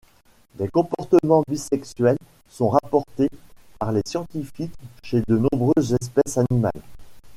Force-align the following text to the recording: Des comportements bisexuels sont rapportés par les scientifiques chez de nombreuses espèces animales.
Des 0.55 0.67
comportements 0.67 1.43
bisexuels 1.47 2.17
sont 2.49 2.69
rapportés 2.69 3.29
par 3.77 3.91
les 3.91 4.01
scientifiques 4.03 4.73
chez 5.03 5.21
de 5.27 5.37
nombreuses 5.53 5.95
espèces 6.01 6.39
animales. 6.39 6.81